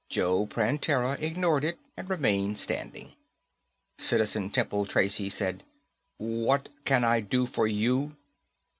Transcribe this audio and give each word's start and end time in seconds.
Joe 0.09 0.47
Prantera 0.47 1.15
ignored 1.21 1.63
it 1.63 1.77
and 1.95 2.09
remained 2.09 2.57
standing. 2.57 3.13
Citizen 3.99 4.49
Temple 4.49 4.87
Tracy 4.87 5.29
said, 5.29 5.61
"What 6.17 6.69
can 6.85 7.03
I 7.03 7.19
do 7.19 7.45
for 7.45 7.67
you?" 7.67 8.15